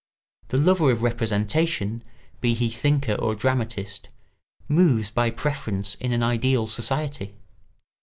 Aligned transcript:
The 0.47 0.57
lover 0.57 0.89
of 0.89 1.03
representation, 1.03 2.03
be 2.39 2.55
he 2.55 2.71
thinker 2.71 3.13
or 3.13 3.35
dramatist, 3.35 4.09
moves 4.67 5.11
by 5.11 5.29
preference 5.29 5.93
in 5.99 6.11
an 6.11 6.23
ideal 6.23 6.65
society. 6.65 7.35